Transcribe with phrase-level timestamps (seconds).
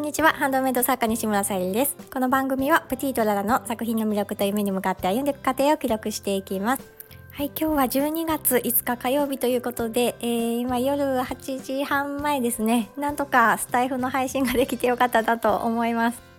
[0.00, 0.32] んにちは。
[0.32, 1.94] ハンドメイド作家西村さゆりです。
[2.10, 6.82] この番組はプティとララの作品の魅力と夢に向かって歩んでいく過程を記録していきます。
[7.32, 12.88] はい今日は12月5日火曜日ということで、えー、今夜8時半前ですね。
[12.96, 16.29] なんとかスタイフの配信ができてよかったなと思います。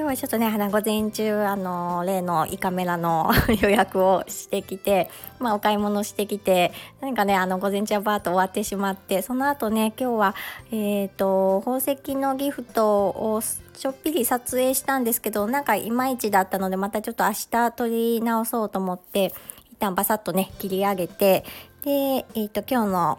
[0.00, 3.30] 今日はちょっとねあの午前中あの例の胃カメラの
[3.60, 6.72] 予約をしてきて、まあ、お買い物してきて
[7.02, 10.34] 何かねあの午前中はバーッと終わってしまってその後ね今日は
[10.72, 13.42] え、ー、と宝石のギフトを
[13.74, 19.34] ちょっぴり撮影したんですけどなんかいまいちだったのでまたちょっと明日撮り直そうと思って
[19.70, 21.44] 一旦バサッとね切り上げて
[21.84, 23.18] でえっ、ー、と今日の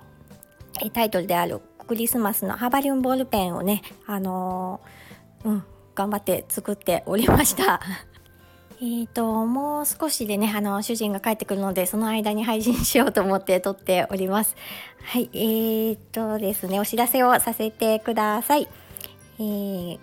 [0.94, 5.64] タイトルであるクリスマスのハーバリウムボールペンをねあのー、うん
[5.96, 7.82] 頑張って作っておりました。
[8.82, 14.56] えーと、もう少しでね、あの、主人が帰ってくるので、その間に配信しようと思って撮っております。
[15.04, 18.68] はい、えーとですね、お知らせをさせてください。
[19.38, 20.00] えー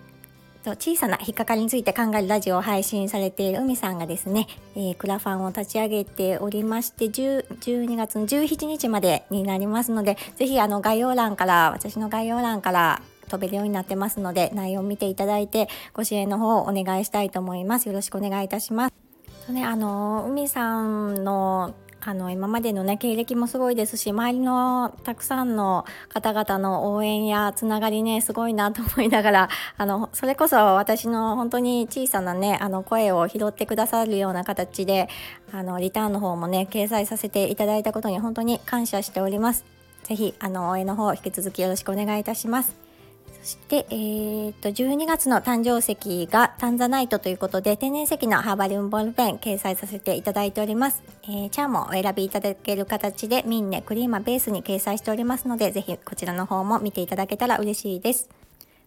[0.68, 17.88] と小さな引っかかりについて考えるラジオを配信されている海さんがですね、えー、クラファンを立ち上げておりまして12月の17日までになりますのでぜひあの概要欄から私の概要欄から飛べるようになってますので、内容を見ていただいて、ご支援の方をお願いしたいと思います。
[17.88, 19.52] よろしくお願いいたします。
[19.52, 35.08] ね、あの、海さんのあの今までのね経歴もすごいですし周りのたくさんの方々の応援やつながりねすごいなと思いながらあのそれこそ私の本当に小さなねあの声を拾ってくださるような形で
[35.52, 39.64] あのリターンの方もね掲載させていただいたことに本当に感謝しております。
[40.04, 42.87] ぜひあの応援の方引き続きよろしくお願いいたします。
[43.42, 58.28] そして、えー、と12月の誕生石がタンザナイトということで天然石のハーバリウムボールペン掲載させていただいております、えー、チャーもお選びいただける形でミンネクリーマベースに掲載しておりますのでぜひこちらの方も見ていただけたら嬉しいです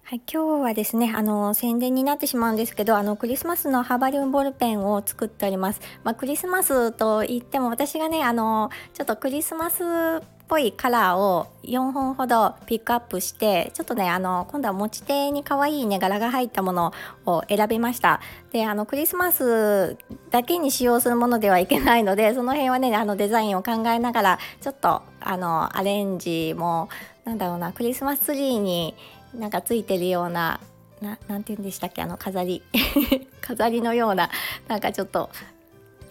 [0.04, 5.80] はい、今日はですね、あの、宣伝になってしまうんですけど、あの、クリスマスのハーバリウムボールペンを作っております。
[6.04, 16.92] まあ、クリスマスと言っても、私がね、あの、ちょっとクリスマスっぽいカラーを4本ほどピックアップして、ちょっとね、あの、今度は持ち手に可愛いね、柄が入ったもの
[17.26, 18.20] を選びました。
[18.52, 19.96] で、あの、クリスマス
[20.30, 26.90] だけに使用するものではいけないので、 その辺はね、あの、デザインを考えながら、ちょっと、あの、アレンジも、
[27.24, 28.94] なんだろうな、クリスマスツリーに、
[29.34, 30.60] なんかついてるような
[31.00, 32.62] ななんて言うんでしたっけあの飾り
[33.40, 34.30] 飾りのような
[34.68, 35.30] なんかちょっと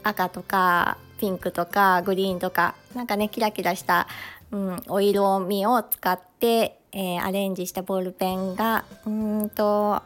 [0.02, 4.08] 赤とかピンクとかグリーンとかなんかねキラキラした、
[4.50, 10.02] うん、お色味を使って、えー、アレンジしたボールペンがうんと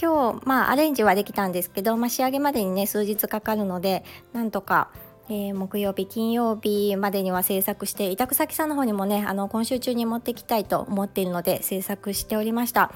[0.00, 4.88] 今日まあアレンジはできたんですけど、まあ、仕上げまでにね数日かかるのでなんとか
[5.30, 12.92] えー、木曜日金曜日までには制作して委託先さんの方にもねあの今週中に持っていきたいと思っているので制作しておりました。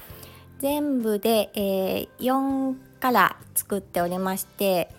[0.59, 4.93] 全部で、えー、4から作っておりまして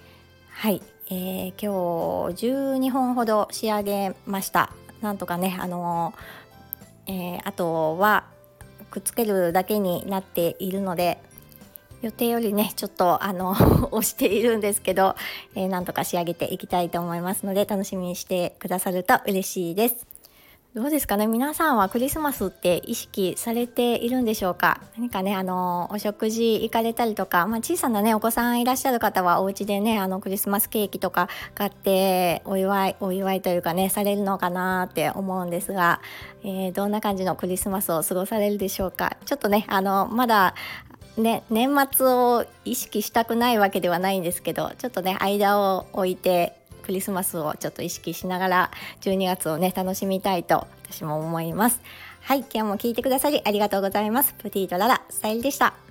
[0.61, 0.83] はい、
[1.13, 6.15] えー、今日12本ほど仕上げましたなんとかねあの
[7.07, 8.25] えー、あとは
[8.91, 11.19] くっつけるだけになっているので
[12.03, 13.51] 予定よりねちょっとあの
[13.91, 15.17] 押しているんですけど、
[15.55, 20.10] えー、なんとか仕上げていきたいと思いますので楽しみにしてくださると嬉しいです。
[20.73, 21.27] どうですかね？
[21.27, 24.81] 皆さんはクリスマスって意識されているんでしょうか？
[24.97, 36.01] 何かねあのお食事行かれたりとか、まあ、小さなねお子さんいらっしゃる方はお家でねあのクリスマスケーキとか買ってお祝いお祝いというかねされるのかなって思うんですが、
[36.45, 39.17] えー、どんな感じのクリスマスを過ごされるでしょうか？
[39.27, 40.55] ちょっとねあのまだ
[41.17, 46.57] ね、年末を意識したくないわけではないんですけどちょっとね間を置いて
[46.91, 48.71] クリスマスをちょっと意識しながら
[49.03, 51.81] 12月をね楽しみたいと私も思います。
[52.21, 54.35] はい今日も聞いてくださりありがとうございます。
[54.37, 55.90] プティとララさゆりでした。